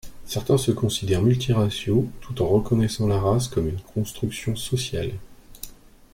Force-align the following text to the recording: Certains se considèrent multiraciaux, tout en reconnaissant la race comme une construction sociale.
Certains 0.25 0.57
se 0.57 0.71
considèrent 0.71 1.21
multiraciaux, 1.21 2.09
tout 2.21 2.41
en 2.41 2.47
reconnaissant 2.47 3.05
la 3.07 3.19
race 3.19 3.47
comme 3.47 3.67
une 3.69 3.79
construction 3.81 4.55
sociale. 4.55 5.11